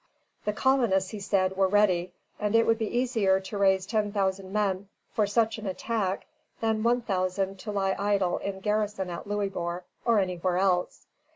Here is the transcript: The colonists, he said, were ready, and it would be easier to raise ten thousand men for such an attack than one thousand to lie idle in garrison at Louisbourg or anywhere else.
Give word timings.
The 0.45 0.53
colonists, 0.53 1.11
he 1.11 1.19
said, 1.19 1.55
were 1.55 1.67
ready, 1.67 2.11
and 2.39 2.55
it 2.55 2.65
would 2.65 2.79
be 2.79 2.87
easier 2.87 3.39
to 3.41 3.57
raise 3.59 3.85
ten 3.85 4.11
thousand 4.11 4.51
men 4.51 4.89
for 5.11 5.27
such 5.27 5.59
an 5.59 5.67
attack 5.67 6.25
than 6.59 6.81
one 6.81 7.03
thousand 7.03 7.59
to 7.59 7.71
lie 7.71 7.95
idle 7.99 8.39
in 8.39 8.61
garrison 8.61 9.11
at 9.11 9.27
Louisbourg 9.27 9.83
or 10.03 10.17
anywhere 10.17 10.57
else. 10.57 11.05